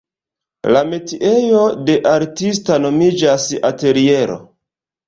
[0.75, 4.43] La metiejo de artista nomiĝas ateliero.